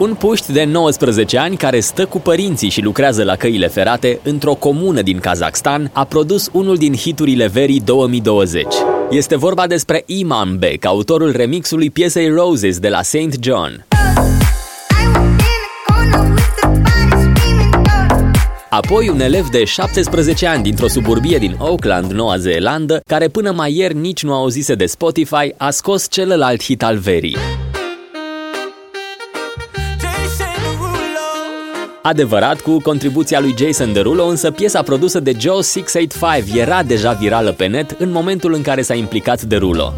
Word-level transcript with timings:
Un 0.00 0.14
puști 0.14 0.52
de 0.52 0.64
19 0.64 1.38
ani 1.38 1.56
care 1.56 1.80
stă 1.80 2.06
cu 2.06 2.20
părinții 2.20 2.68
și 2.68 2.82
lucrează 2.82 3.24
la 3.24 3.36
căile 3.36 3.66
ferate 3.66 4.20
într-o 4.22 4.54
comună 4.54 5.02
din 5.02 5.18
Kazakhstan 5.18 5.90
a 5.92 6.04
produs 6.04 6.48
unul 6.52 6.76
din 6.76 6.94
hiturile 6.94 7.46
verii 7.46 7.80
2020. 7.80 8.66
Este 9.10 9.36
vorba 9.36 9.66
despre 9.66 10.02
Iman 10.06 10.58
Beck, 10.58 10.84
autorul 10.84 11.32
remixului 11.32 11.90
piesei 11.90 12.28
Roses 12.28 12.78
de 12.78 12.88
la 12.88 13.02
St. 13.02 13.42
John. 13.42 13.86
Apoi 18.70 19.08
un 19.08 19.20
elev 19.20 19.48
de 19.48 19.64
17 19.64 20.46
ani 20.46 20.62
dintr-o 20.62 20.88
suburbie 20.88 21.38
din 21.38 21.56
Auckland, 21.58 22.12
Noua 22.12 22.36
Zeelandă, 22.36 23.00
care 23.06 23.28
până 23.28 23.52
mai 23.52 23.76
ieri 23.76 23.96
nici 23.96 24.22
nu 24.22 24.34
auzise 24.34 24.74
de 24.74 24.86
Spotify, 24.86 25.54
a 25.56 25.70
scos 25.70 26.06
celălalt 26.10 26.62
hit 26.62 26.82
al 26.82 26.96
verii. 26.96 27.36
Adevărat, 32.02 32.60
cu 32.60 32.80
contribuția 32.80 33.40
lui 33.40 33.54
Jason 33.58 33.92
Derulo, 33.92 34.24
însă 34.24 34.50
piesa 34.50 34.82
produsă 34.82 35.20
de 35.20 35.32
Joe 35.38 35.62
685 35.62 36.56
era 36.56 36.82
deja 36.82 37.12
virală 37.12 37.52
pe 37.52 37.66
net 37.66 37.90
în 37.98 38.10
momentul 38.10 38.54
în 38.54 38.62
care 38.62 38.82
s-a 38.82 38.94
implicat 38.94 39.42
Derulo. 39.42 39.94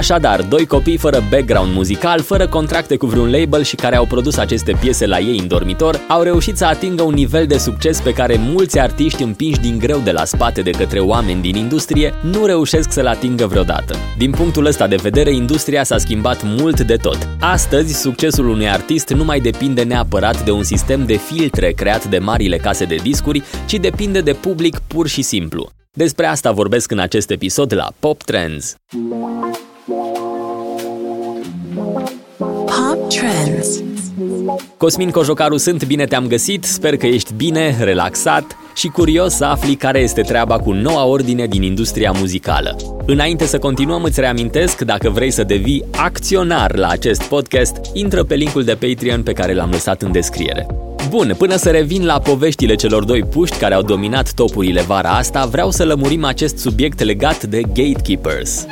Așadar, 0.00 0.42
doi 0.42 0.66
copii 0.66 0.96
fără 0.96 1.24
background 1.30 1.74
muzical, 1.74 2.20
fără 2.20 2.48
contracte 2.48 2.96
cu 2.96 3.06
vreun 3.06 3.30
label 3.30 3.62
și 3.62 3.74
care 3.74 3.96
au 3.96 4.06
produs 4.06 4.36
aceste 4.36 4.76
piese 4.80 5.06
la 5.06 5.18
ei 5.18 5.38
în 5.38 5.48
dormitor, 5.48 6.00
au 6.08 6.22
reușit 6.22 6.56
să 6.56 6.64
atingă 6.64 7.02
un 7.02 7.14
nivel 7.14 7.46
de 7.46 7.58
succes 7.58 8.00
pe 8.00 8.12
care 8.12 8.36
mulți 8.38 8.78
artiști 8.78 9.22
împinși 9.22 9.60
din 9.60 9.78
greu 9.78 9.98
de 9.98 10.10
la 10.10 10.24
spate 10.24 10.62
de 10.62 10.70
către 10.70 10.98
oameni 10.98 11.40
din 11.40 11.54
industrie 11.54 12.14
nu 12.22 12.46
reușesc 12.46 12.92
să-l 12.92 13.06
atingă 13.06 13.46
vreodată. 13.46 13.96
Din 14.18 14.30
punctul 14.30 14.66
ăsta 14.66 14.86
de 14.86 14.96
vedere, 14.96 15.34
industria 15.34 15.82
s-a 15.82 15.98
schimbat 15.98 16.42
mult 16.44 16.80
de 16.80 16.96
tot. 16.96 17.28
Astăzi, 17.40 18.00
succesul 18.00 18.48
unui 18.48 18.68
artist 18.68 19.08
nu 19.08 19.24
mai 19.24 19.40
depinde 19.40 19.82
neapărat 19.82 20.44
de 20.44 20.50
un 20.50 20.62
sistem 20.62 21.06
de 21.06 21.16
filtre 21.16 21.70
creat 21.70 22.04
de 22.04 22.18
marile 22.18 22.56
case 22.56 22.84
de 22.84 22.96
discuri, 23.02 23.42
ci 23.66 23.74
depinde 23.74 24.20
de 24.20 24.32
public 24.32 24.78
pur 24.78 25.06
și 25.08 25.22
simplu. 25.22 25.70
Despre 25.92 26.26
asta 26.26 26.52
vorbesc 26.52 26.90
în 26.90 26.98
acest 26.98 27.30
episod 27.30 27.74
la 27.74 27.92
Pop 27.98 28.22
Trends. 28.22 28.76
Trends 33.10 33.82
Cosmin 34.76 35.10
Cojocaru 35.10 35.56
sunt, 35.56 35.86
bine 35.86 36.04
te-am 36.04 36.26
găsit, 36.26 36.64
sper 36.64 36.96
că 36.96 37.06
ești 37.06 37.34
bine, 37.34 37.76
relaxat 37.80 38.56
și 38.74 38.88
curios 38.88 39.34
să 39.34 39.44
afli 39.44 39.74
care 39.74 39.98
este 39.98 40.20
treaba 40.20 40.58
cu 40.58 40.72
noua 40.72 41.04
ordine 41.04 41.46
din 41.46 41.62
industria 41.62 42.10
muzicală. 42.10 42.76
Înainte 43.06 43.46
să 43.46 43.58
continuăm, 43.58 44.02
îți 44.02 44.20
reamintesc, 44.20 44.80
dacă 44.80 45.08
vrei 45.10 45.30
să 45.30 45.44
devii 45.44 45.84
acționar 45.96 46.76
la 46.76 46.88
acest 46.88 47.22
podcast, 47.22 47.76
intră 47.92 48.24
pe 48.24 48.34
linkul 48.34 48.64
de 48.64 48.74
Patreon 48.74 49.22
pe 49.22 49.32
care 49.32 49.54
l-am 49.54 49.70
lăsat 49.70 50.02
în 50.02 50.12
descriere. 50.12 50.66
Bun, 51.08 51.34
până 51.38 51.56
să 51.56 51.70
revin 51.70 52.04
la 52.04 52.18
poveștile 52.18 52.74
celor 52.74 53.04
doi 53.04 53.22
puști 53.22 53.58
care 53.58 53.74
au 53.74 53.82
dominat 53.82 54.32
topurile 54.32 54.80
vara 54.80 55.10
asta, 55.10 55.44
vreau 55.44 55.70
să 55.70 55.84
lămurim 55.84 56.24
acest 56.24 56.58
subiect 56.58 57.00
legat 57.00 57.42
de 57.42 57.60
gatekeepers. 57.60 58.66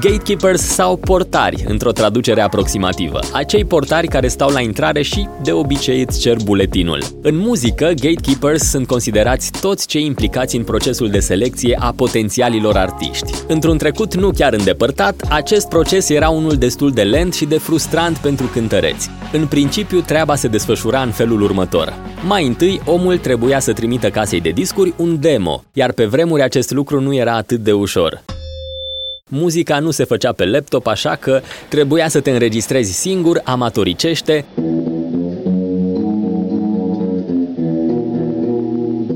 Gatekeepers 0.00 0.60
sau 0.60 0.96
portari, 0.96 1.64
într-o 1.68 1.92
traducere 1.92 2.40
aproximativă. 2.40 3.18
Acei 3.32 3.64
portari 3.64 4.06
care 4.06 4.28
stau 4.28 4.50
la 4.50 4.60
intrare 4.60 5.02
și, 5.02 5.28
de 5.42 5.52
obicei, 5.52 6.04
îți 6.08 6.20
cer 6.20 6.36
buletinul. 6.44 7.02
În 7.22 7.36
muzică, 7.36 7.84
gatekeepers 7.84 8.62
sunt 8.62 8.86
considerați 8.86 9.50
toți 9.60 9.86
cei 9.86 10.04
implicați 10.04 10.56
în 10.56 10.64
procesul 10.64 11.10
de 11.10 11.18
selecție 11.18 11.76
a 11.80 11.92
potențialilor 11.92 12.76
artiști. 12.76 13.32
Într-un 13.48 13.78
trecut 13.78 14.14
nu 14.14 14.30
chiar 14.30 14.52
îndepărtat, 14.52 15.26
acest 15.28 15.68
proces 15.68 16.08
era 16.08 16.28
unul 16.28 16.56
destul 16.56 16.90
de 16.90 17.02
lent 17.02 17.34
și 17.34 17.44
de 17.44 17.58
frustrant 17.58 18.16
pentru 18.16 18.46
cântăreți. 18.46 19.10
În 19.32 19.46
principiu, 19.46 20.00
treaba 20.00 20.34
se 20.34 20.48
desfășura 20.48 21.02
în 21.02 21.10
felul 21.10 21.42
următor. 21.42 21.92
Mai 22.26 22.46
întâi, 22.46 22.80
omul 22.84 23.18
trebuia 23.18 23.58
să 23.58 23.72
trimită 23.72 24.10
casei 24.10 24.40
de 24.40 24.50
discuri 24.50 24.94
un 24.96 25.20
demo, 25.20 25.64
iar 25.72 25.92
pe 25.92 26.04
vremuri 26.04 26.42
acest 26.42 26.70
lucru 26.70 27.00
nu 27.00 27.14
era 27.14 27.36
atât 27.36 27.58
de 27.60 27.72
ușor. 27.72 28.24
Muzica 29.30 29.78
nu 29.78 29.90
se 29.90 30.04
făcea 30.04 30.32
pe 30.32 30.44
laptop, 30.44 30.86
așa 30.86 31.16
că 31.16 31.40
trebuia 31.68 32.08
să 32.08 32.20
te 32.20 32.30
înregistrezi 32.30 32.92
singur, 32.92 33.40
amatoricește, 33.44 34.44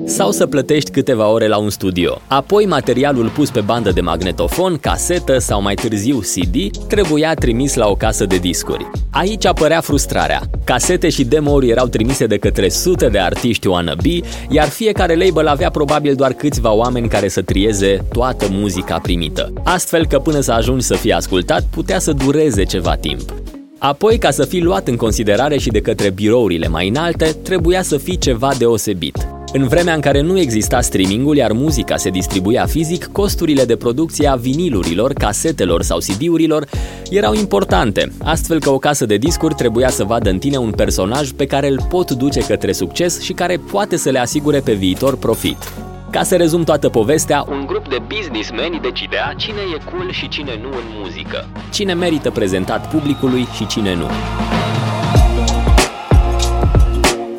sau 0.08 0.30
să 0.30 0.46
plătești 0.46 0.90
câteva 0.90 1.28
ore 1.28 1.48
la 1.48 1.58
un 1.58 1.70
studio. 1.70 2.20
Apoi 2.26 2.66
materialul 2.66 3.28
pus 3.28 3.50
pe 3.50 3.60
bandă 3.60 3.90
de 3.90 4.00
magnetofon, 4.00 4.76
casetă 4.76 5.38
sau 5.38 5.62
mai 5.62 5.74
târziu 5.74 6.18
CD 6.18 6.76
trebuia 6.86 7.34
trimis 7.34 7.74
la 7.74 7.88
o 7.88 7.94
casă 7.94 8.24
de 8.24 8.36
discuri. 8.36 8.90
Aici 9.10 9.46
apărea 9.46 9.80
frustrarea. 9.80 10.42
Casete 10.64 11.08
și 11.08 11.24
demo-uri 11.24 11.68
erau 11.68 11.86
trimise 11.86 12.26
de 12.26 12.36
către 12.36 12.68
sute 12.68 13.08
de 13.08 13.18
artiști 13.18 13.66
wannabe, 13.66 14.20
iar 14.50 14.68
fiecare 14.68 15.14
label 15.14 15.46
avea 15.46 15.70
probabil 15.70 16.14
doar 16.14 16.32
câțiva 16.32 16.72
oameni 16.72 17.08
care 17.08 17.28
să 17.28 17.42
trieze 17.42 18.04
toată 18.12 18.46
muzica 18.50 18.98
primită. 18.98 19.52
Astfel 19.64 20.06
că 20.06 20.18
până 20.18 20.40
să 20.40 20.52
ajungi 20.52 20.84
să 20.84 20.94
fii 20.94 21.12
ascultat, 21.12 21.62
putea 21.70 21.98
să 21.98 22.12
dureze 22.12 22.64
ceva 22.64 22.96
timp. 22.96 23.34
Apoi, 23.78 24.18
ca 24.18 24.30
să 24.30 24.44
fii 24.44 24.62
luat 24.62 24.88
în 24.88 24.96
considerare 24.96 25.58
și 25.58 25.68
de 25.70 25.80
către 25.80 26.10
birourile 26.10 26.68
mai 26.68 26.88
înalte, 26.88 27.36
trebuia 27.42 27.82
să 27.82 27.96
fii 27.96 28.18
ceva 28.18 28.50
deosebit. 28.58 29.37
În 29.52 29.68
vremea 29.68 29.94
în 29.94 30.00
care 30.00 30.20
nu 30.20 30.38
exista 30.38 30.80
streamingul, 30.80 31.36
iar 31.36 31.52
muzica 31.52 31.96
se 31.96 32.10
distribuia 32.10 32.66
fizic, 32.66 33.06
costurile 33.06 33.64
de 33.64 33.76
producție 33.76 34.28
a 34.28 34.34
vinilurilor, 34.34 35.12
casetelor 35.12 35.82
sau 35.82 35.98
CD-urilor 35.98 36.66
erau 37.10 37.34
importante, 37.34 38.12
astfel 38.22 38.60
că 38.60 38.70
o 38.70 38.78
casă 38.78 39.06
de 39.06 39.16
discuri 39.16 39.54
trebuia 39.54 39.88
să 39.88 40.04
vadă 40.04 40.30
în 40.30 40.38
tine 40.38 40.56
un 40.56 40.70
personaj 40.70 41.30
pe 41.30 41.46
care 41.46 41.68
îl 41.68 41.80
pot 41.88 42.10
duce 42.10 42.40
către 42.40 42.72
succes 42.72 43.20
și 43.20 43.32
care 43.32 43.60
poate 43.70 43.96
să 43.96 44.10
le 44.10 44.18
asigure 44.18 44.60
pe 44.60 44.72
viitor 44.72 45.16
profit. 45.16 45.72
Ca 46.10 46.22
să 46.22 46.36
rezum 46.36 46.64
toată 46.64 46.88
povestea, 46.88 47.44
un 47.48 47.66
grup 47.66 47.88
de 47.88 47.98
businessmeni 48.06 48.80
decidea 48.82 49.34
cine 49.36 49.60
e 49.74 49.90
cool 49.90 50.12
și 50.12 50.28
cine 50.28 50.58
nu 50.62 50.68
în 50.68 50.84
muzică, 51.02 51.48
cine 51.72 51.94
merită 51.94 52.30
prezentat 52.30 52.90
publicului 52.90 53.46
și 53.54 53.66
cine 53.66 53.94
nu. 53.94 54.06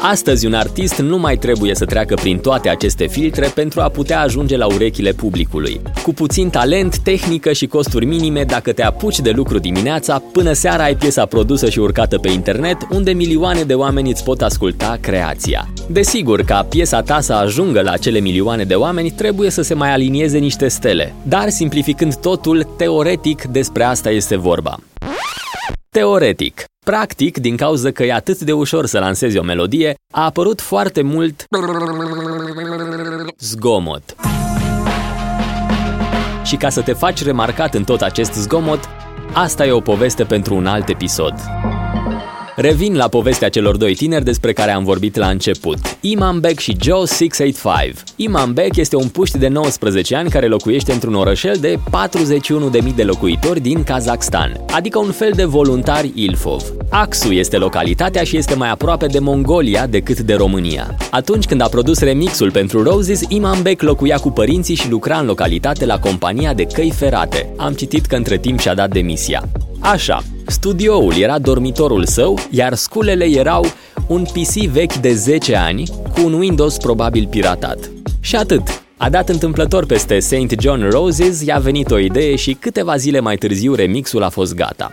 Astăzi, 0.01 0.45
un 0.45 0.53
artist 0.53 0.97
nu 0.97 1.17
mai 1.17 1.37
trebuie 1.37 1.75
să 1.75 1.85
treacă 1.85 2.13
prin 2.13 2.37
toate 2.37 2.69
aceste 2.69 3.07
filtre 3.07 3.47
pentru 3.47 3.81
a 3.81 3.89
putea 3.89 4.19
ajunge 4.19 4.57
la 4.57 4.65
urechile 4.65 5.11
publicului. 5.11 5.81
Cu 6.03 6.13
puțin 6.13 6.49
talent, 6.49 6.97
tehnică 6.97 7.51
și 7.51 7.67
costuri 7.67 8.05
minime, 8.05 8.43
dacă 8.43 8.71
te 8.71 8.83
apuci 8.83 9.19
de 9.19 9.29
lucru 9.29 9.57
dimineața, 9.57 10.23
până 10.31 10.53
seara 10.53 10.83
ai 10.83 10.95
piesa 10.95 11.25
produsă 11.25 11.69
și 11.69 11.79
urcată 11.79 12.17
pe 12.17 12.29
internet, 12.29 12.77
unde 12.91 13.11
milioane 13.11 13.63
de 13.63 13.73
oameni 13.73 14.09
îți 14.09 14.23
pot 14.23 14.41
asculta 14.41 14.97
creația. 15.01 15.69
Desigur, 15.87 16.41
ca 16.41 16.63
piesa 16.63 17.01
ta 17.01 17.19
să 17.19 17.33
ajungă 17.33 17.81
la 17.81 17.91
acele 17.91 18.19
milioane 18.19 18.63
de 18.63 18.75
oameni, 18.75 19.11
trebuie 19.11 19.49
să 19.49 19.61
se 19.61 19.73
mai 19.73 19.91
alinieze 19.91 20.37
niște 20.37 20.67
stele. 20.67 21.13
Dar, 21.23 21.49
simplificând 21.49 22.15
totul, 22.15 22.63
teoretic 22.77 23.43
despre 23.43 23.83
asta 23.83 24.09
este 24.09 24.35
vorba. 24.35 24.79
Teoretic, 25.89 26.63
Practic, 26.89 27.37
din 27.37 27.55
cauza 27.55 27.91
că 27.91 28.03
e 28.03 28.13
atât 28.13 28.39
de 28.39 28.51
ușor 28.51 28.85
să 28.85 28.99
lansezi 28.99 29.37
o 29.37 29.43
melodie, 29.43 29.95
a 30.11 30.23
apărut 30.23 30.61
foarte 30.61 31.01
mult 31.01 31.45
zgomot. 33.39 34.15
Și 36.43 36.55
ca 36.55 36.69
să 36.69 36.81
te 36.81 36.93
faci 36.93 37.23
remarcat 37.23 37.73
în 37.73 37.83
tot 37.83 38.01
acest 38.01 38.33
zgomot, 38.33 38.79
asta 39.33 39.65
e 39.65 39.71
o 39.71 39.79
poveste 39.79 40.23
pentru 40.23 40.55
un 40.55 40.65
alt 40.65 40.89
episod. 40.89 41.33
Revin 42.61 42.95
la 42.95 43.07
povestea 43.07 43.49
celor 43.49 43.77
doi 43.77 43.95
tineri 43.95 44.23
despre 44.23 44.53
care 44.53 44.71
am 44.71 44.83
vorbit 44.83 45.15
la 45.15 45.27
început. 45.27 45.77
Imam 46.01 46.39
Beck 46.39 46.59
și 46.59 46.77
Joe 46.81 47.05
685. 47.05 47.93
Imam 48.15 48.53
Beck 48.53 48.75
este 48.75 48.95
un 48.95 49.07
puști 49.07 49.37
de 49.37 49.47
19 49.47 50.15
ani 50.15 50.29
care 50.29 50.47
locuiește 50.47 50.91
într-un 50.91 51.13
orășel 51.13 51.55
de 51.59 51.79
41.000 52.87 52.95
de 52.95 53.03
locuitori 53.03 53.59
din 53.59 53.83
Kazakhstan, 53.83 54.65
adică 54.71 54.99
un 54.99 55.11
fel 55.11 55.31
de 55.35 55.43
voluntari 55.43 56.11
Ilfov. 56.15 56.63
Axu 56.89 57.31
este 57.31 57.57
localitatea 57.57 58.23
și 58.23 58.37
este 58.37 58.55
mai 58.55 58.69
aproape 58.69 59.05
de 59.05 59.19
Mongolia 59.19 59.87
decât 59.87 60.19
de 60.19 60.33
România. 60.33 60.95
Atunci 61.11 61.45
când 61.45 61.61
a 61.61 61.67
produs 61.67 61.99
remixul 61.99 62.51
pentru 62.51 62.83
Roses, 62.83 63.21
Imam 63.27 63.61
Beck 63.61 63.81
locuia 63.81 64.17
cu 64.17 64.31
părinții 64.31 64.75
și 64.75 64.89
lucra 64.89 65.17
în 65.17 65.25
localitate 65.25 65.85
la 65.85 65.99
compania 65.99 66.53
de 66.53 66.63
căi 66.63 66.91
ferate. 66.91 67.53
Am 67.57 67.73
citit 67.73 68.05
că 68.05 68.15
între 68.15 68.37
timp 68.37 68.59
și-a 68.59 68.73
dat 68.73 68.89
demisia. 68.89 69.49
Așa, 69.79 70.23
studioul 70.49 71.13
era 71.17 71.39
dormitorul 71.39 72.05
său, 72.05 72.39
iar 72.49 72.73
sculele 72.73 73.25
erau 73.25 73.65
un 74.07 74.23
PC 74.23 74.53
vechi 74.71 74.93
de 74.93 75.13
10 75.13 75.55
ani 75.55 75.83
cu 76.13 76.25
un 76.25 76.33
Windows 76.33 76.77
probabil 76.77 77.27
piratat. 77.29 77.91
Și 78.19 78.35
atât. 78.35 78.83
A 78.97 79.09
dat 79.09 79.29
întâmplător 79.29 79.85
peste 79.85 80.19
St. 80.19 80.59
John 80.59 80.89
Roses, 80.89 81.41
i-a 81.41 81.57
venit 81.57 81.91
o 81.91 81.97
idee 81.97 82.35
și 82.35 82.53
câteva 82.53 82.97
zile 82.97 83.19
mai 83.19 83.35
târziu 83.35 83.73
remixul 83.75 84.23
a 84.23 84.29
fost 84.29 84.55
gata. 84.55 84.91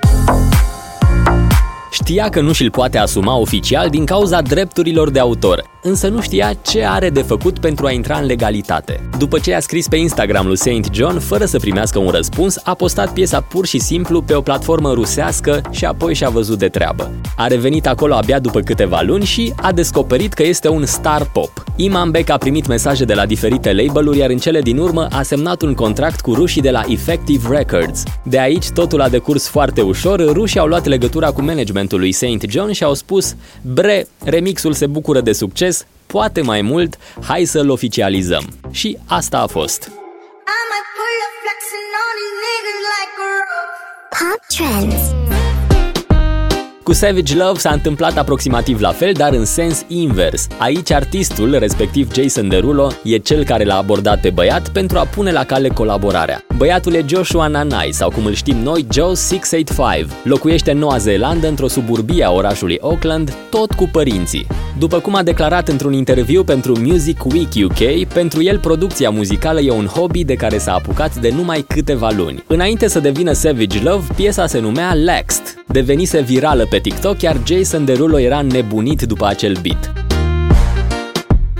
Știa 1.91 2.29
că 2.29 2.41
nu 2.41 2.53
și-l 2.53 2.71
poate 2.71 2.99
asuma 2.99 3.37
oficial 3.37 3.89
din 3.89 4.05
cauza 4.05 4.41
drepturilor 4.43 5.11
de 5.11 5.19
autor, 5.19 5.65
însă 5.87 6.09
nu 6.09 6.21
știa 6.21 6.53
ce 6.63 6.85
are 6.85 7.11
de 7.11 7.23
făcut 7.23 7.59
pentru 7.59 7.87
a 7.87 7.91
intra 7.91 8.19
în 8.19 8.27
legalitate. 8.27 9.09
După 9.19 9.39
ce 9.39 9.55
a 9.55 9.61
scris 9.61 9.89
pe 9.89 9.97
Instagram 9.97 10.47
lui 10.47 10.57
Saint 10.57 10.89
John, 10.93 11.19
fără 11.19 11.45
să 11.45 11.59
primească 11.59 11.99
un 11.99 12.09
răspuns, 12.09 12.61
a 12.65 12.75
postat 12.75 13.13
piesa 13.13 13.41
pur 13.41 13.67
și 13.67 13.79
simplu 13.79 14.23
pe 14.23 14.35
o 14.35 14.41
platformă 14.41 14.93
rusească 14.93 15.61
și 15.71 15.85
apoi 15.85 16.15
și-a 16.15 16.29
văzut 16.29 16.59
de 16.59 16.69
treabă. 16.69 17.11
A 17.37 17.47
revenit 17.47 17.87
acolo 17.87 18.15
abia 18.15 18.39
după 18.39 18.61
câteva 18.61 19.01
luni 19.03 19.25
și 19.25 19.53
a 19.57 19.73
descoperit 19.73 20.33
că 20.33 20.43
este 20.43 20.69
un 20.69 20.87
star 20.87 21.31
pop. 21.31 21.65
Imam 21.77 22.11
Beck 22.11 22.31
a 22.31 22.37
primit 22.37 22.67
mesaje 22.67 23.05
de 23.05 23.15
la 23.15 23.27
diferite 23.27 23.73
label-uri, 23.73 24.19
iar 24.19 24.31
în 24.31 24.39
cele 24.39 24.61
din 24.61 24.79
urmă 24.79 25.07
a 25.11 25.23
semnat 25.23 25.63
un 25.63 25.75
contract 25.75 26.21
cu 26.21 26.35
rușii 26.35 26.63
de 26.63 26.71
la 26.71 26.83
Effective 26.89 27.57
Records. 27.57 28.03
De 28.23 28.41
aici 28.41 28.71
totul 28.71 29.01
a 29.01 29.09
decurs 29.09 29.49
foarte 29.49 29.81
ușor, 29.81 30.33
rușii 30.33 30.61
au 30.61 30.67
luat 30.67 30.87
legătura 30.87 31.31
cu 31.31 31.43
managementul 31.43 31.99
lui 31.99 32.13
Saint 32.13 32.45
John 32.49 32.73
și 32.73 32.85
au 32.85 32.95
spus 32.95 33.37
Bre, 33.63 34.07
remixul 34.25 34.73
se 34.73 34.87
bucură 34.87 35.21
de 35.21 35.33
succes, 35.33 35.76
poate 36.07 36.41
mai 36.41 36.63
mult, 36.63 36.97
hai 37.23 37.45
să-l 37.45 37.71
oficializăm. 37.71 38.45
Și 38.71 38.99
asta 39.07 39.39
a 39.39 39.47
fost. 39.47 39.91
Pop 44.11 44.41
Trends 44.49 45.17
cu 46.87 46.93
Savage 46.93 47.37
Love 47.37 47.59
s-a 47.59 47.71
întâmplat 47.71 48.17
aproximativ 48.17 48.81
la 48.81 48.93
fel, 48.93 49.13
dar 49.13 49.33
în 49.33 49.45
sens 49.45 49.85
invers. 49.89 50.47
Aici 50.59 50.91
artistul, 50.91 51.59
respectiv 51.59 52.13
Jason 52.15 52.49
Derulo, 52.49 52.93
e 53.05 53.17
cel 53.17 53.45
care 53.45 53.65
l-a 53.65 53.77
abordat 53.77 54.21
pe 54.21 54.31
băiat 54.31 54.69
pentru 54.69 54.99
a 54.99 55.05
pune 55.05 55.33
la 55.33 55.45
cale 55.45 55.69
colaborarea. 55.69 56.45
Băiatul 56.57 56.95
e 56.95 57.05
Joshua 57.07 57.47
Nanai, 57.47 57.91
sau 57.91 58.11
cum 58.11 58.25
îl 58.25 58.35
știm 58.35 58.57
noi, 58.57 58.87
Joe 58.93 59.15
685. 59.15 60.07
Locuiește 60.25 60.71
în 60.71 60.79
Noua 60.79 60.99
Zeelandă, 60.99 61.49
într-o 61.49 61.69
suburbie 61.69 62.25
a 62.25 62.31
orașului 62.31 62.79
Auckland, 62.81 63.35
tot 63.51 63.73
cu 63.73 63.89
părinții. 63.93 64.47
După 64.79 64.99
cum 64.99 65.15
a 65.15 65.23
declarat 65.23 65.69
într-un 65.69 65.93
interviu 65.93 66.45
pentru 66.45 66.81
Music 66.81 67.25
Week 67.25 67.49
UK, 67.65 68.09
pentru 68.13 68.43
el 68.43 68.59
producția 68.59 69.11
muzicală 69.11 69.61
e 69.61 69.71
un 69.71 69.87
hobby 69.87 70.25
de 70.25 70.35
care 70.35 70.59
s-a 70.59 70.75
apucat 70.75 71.15
de 71.15 71.33
numai 71.37 71.65
câteva 71.69 72.11
luni. 72.17 72.45
Înainte 72.47 72.89
să 72.89 73.01
devină 73.01 73.33
Savage 73.33 73.83
Love, 73.83 74.07
piesa 74.15 74.47
se 74.47 74.61
numea 74.61 74.95
Laxed. 74.95 75.65
Devenise 75.67 76.21
virală 76.21 76.67
pe 76.71 76.79
TikTok, 76.79 77.23
iar 77.23 77.37
Jason 77.47 77.85
Derulo 77.85 78.19
era 78.19 78.41
nebunit 78.41 79.03
după 79.03 79.27
acel 79.27 79.57
beat. 79.63 79.93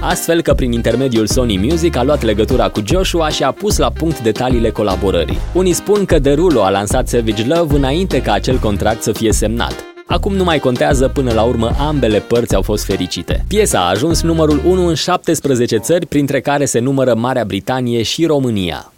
Astfel 0.01 0.43
că 0.43 0.55
prin 0.55 0.73
intermediul 0.73 1.27
Sony 1.27 1.57
Music 1.57 1.97
a 1.97 2.03
luat 2.03 2.23
legătura 2.23 2.69
cu 2.69 2.83
Joshua 2.87 3.29
și 3.29 3.43
a 3.43 3.51
pus 3.51 3.77
la 3.77 3.91
punct 3.91 4.23
detaliile 4.23 4.71
colaborării. 4.71 5.39
Unii 5.53 5.73
spun 5.73 6.05
că 6.05 6.19
Derulo 6.19 6.63
a 6.63 6.71
lansat 6.71 7.09
Savage 7.09 7.47
Love 7.47 7.77
înainte 7.77 8.23
ca 8.23 8.33
acel 8.33 8.59
contract 8.59 9.03
să 9.03 9.13
fie 9.13 9.33
semnat. 9.33 9.96
Acum 10.09 10.35
nu 10.35 10.45
mai 10.45 10.59
contează, 10.59 11.09
până 11.09 11.33
la 11.33 11.43
urmă 11.43 11.71
ambele 11.79 12.19
părți 12.19 12.55
au 12.55 12.63
fost 12.63 12.85
fericite. 12.85 13.45
Piesa 13.49 13.79
a 13.79 13.89
ajuns 13.89 14.23
numărul 14.23 14.61
1 14.67 14.87
în 14.87 14.95
17 14.95 15.77
țări, 15.77 16.07
printre 16.07 16.41
care 16.41 16.65
se 16.65 16.79
numără 16.79 17.15
Marea 17.15 17.45
Britanie 17.45 18.03
și 18.03 18.27
România. 18.27 18.93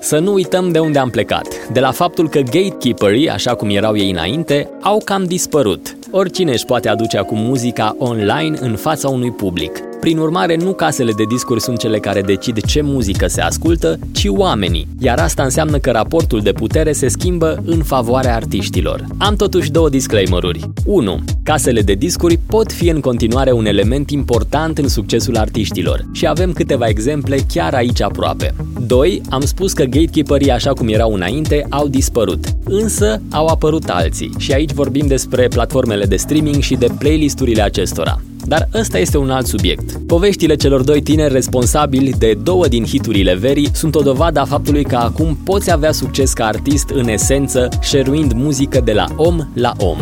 Să 0.00 0.18
nu 0.18 0.32
uităm 0.32 0.70
de 0.70 0.78
unde 0.78 0.98
am 0.98 1.10
plecat, 1.10 1.68
de 1.72 1.80
la 1.80 1.90
faptul 1.90 2.28
că 2.28 2.40
gatekeeperii, 2.40 3.30
așa 3.30 3.54
cum 3.54 3.68
erau 3.70 3.96
ei 3.96 4.10
înainte, 4.10 4.70
au 4.80 5.02
cam 5.04 5.24
dispărut. 5.24 5.96
Oricine 6.10 6.52
își 6.52 6.64
poate 6.64 6.88
aduce 6.88 7.18
acum 7.18 7.38
muzica 7.38 7.96
online 7.98 8.56
în 8.60 8.76
fața 8.76 9.08
unui 9.08 9.30
public. 9.30 9.83
Prin 10.04 10.18
urmare, 10.18 10.56
nu 10.56 10.72
casele 10.72 11.12
de 11.12 11.24
discuri 11.24 11.60
sunt 11.60 11.78
cele 11.78 11.98
care 11.98 12.20
decid 12.20 12.64
ce 12.64 12.80
muzică 12.80 13.26
se 13.26 13.40
ascultă, 13.40 13.98
ci 14.12 14.26
oamenii. 14.28 14.88
Iar 14.98 15.18
asta 15.18 15.42
înseamnă 15.42 15.78
că 15.78 15.90
raportul 15.90 16.40
de 16.40 16.52
putere 16.52 16.92
se 16.92 17.08
schimbă 17.08 17.62
în 17.64 17.82
favoarea 17.82 18.34
artiștilor. 18.34 19.04
Am 19.18 19.36
totuși 19.36 19.70
două 19.70 19.88
disclaimeruri. 19.88 20.70
1. 20.84 21.24
Casele 21.42 21.80
de 21.80 21.92
discuri 21.92 22.38
pot 22.46 22.72
fi 22.72 22.88
în 22.88 23.00
continuare 23.00 23.52
un 23.52 23.66
element 23.66 24.10
important 24.10 24.78
în 24.78 24.88
succesul 24.88 25.36
artiștilor 25.36 26.04
și 26.12 26.26
avem 26.26 26.52
câteva 26.52 26.86
exemple 26.86 27.38
chiar 27.52 27.74
aici 27.74 28.02
aproape. 28.02 28.54
2. 28.86 29.20
Am 29.30 29.40
spus 29.40 29.72
că 29.72 29.84
gatekeeperii 29.84 30.50
așa 30.50 30.72
cum 30.72 30.88
erau 30.88 31.14
înainte 31.14 31.66
au 31.70 31.88
dispărut, 31.88 32.44
însă 32.64 33.22
au 33.30 33.46
apărut 33.46 33.88
alții 33.88 34.32
și 34.38 34.52
aici 34.52 34.72
vorbim 34.72 35.06
despre 35.06 35.48
platformele 35.48 36.04
de 36.04 36.16
streaming 36.16 36.62
și 36.62 36.74
de 36.74 36.86
playlisturile 36.98 37.62
acestora. 37.62 38.20
Dar 38.46 38.68
ăsta 38.74 38.98
este 38.98 39.18
un 39.18 39.30
alt 39.30 39.46
subiect. 39.46 39.92
Poveștile 40.06 40.54
celor 40.54 40.82
doi 40.82 41.02
tineri 41.02 41.32
responsabili 41.32 42.14
de 42.18 42.36
două 42.42 42.68
din 42.68 42.84
hiturile 42.84 43.34
verii 43.34 43.70
sunt 43.74 43.94
o 43.94 44.00
dovadă 44.00 44.40
a 44.40 44.44
faptului 44.44 44.84
că 44.84 44.96
acum 44.96 45.38
poți 45.44 45.72
avea 45.72 45.92
succes 45.92 46.32
ca 46.32 46.44
artist 46.44 46.88
în 46.88 47.08
esență, 47.08 47.68
șeruind 47.80 48.32
muzică 48.32 48.80
de 48.84 48.92
la 48.92 49.06
om 49.16 49.48
la 49.54 49.72
om. 49.78 49.98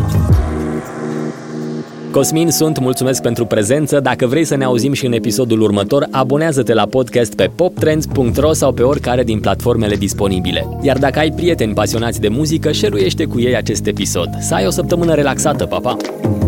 Cosmin 2.12 2.50
sunt, 2.50 2.78
mulțumesc 2.78 3.22
pentru 3.22 3.46
prezență. 3.46 4.00
Dacă 4.00 4.26
vrei 4.26 4.44
să 4.44 4.56
ne 4.56 4.64
auzim 4.64 4.92
și 4.92 5.06
în 5.06 5.12
episodul 5.12 5.60
următor, 5.60 6.06
abonează-te 6.10 6.74
la 6.74 6.86
podcast 6.86 7.34
pe 7.34 7.50
poptrends.ro 7.54 8.52
sau 8.52 8.72
pe 8.72 8.82
oricare 8.82 9.22
din 9.22 9.40
platformele 9.40 9.96
disponibile. 9.96 10.68
Iar 10.82 10.98
dacă 10.98 11.18
ai 11.18 11.30
prieteni 11.30 11.74
pasionați 11.74 12.20
de 12.20 12.28
muzică, 12.28 12.72
șeruiește 12.72 13.24
cu 13.24 13.40
ei 13.40 13.56
acest 13.56 13.86
episod. 13.86 14.28
Să 14.40 14.54
ai 14.54 14.66
o 14.66 14.70
săptămână 14.70 15.14
relaxată, 15.14 15.66
papa! 15.66 15.96
Pa! 15.96 16.41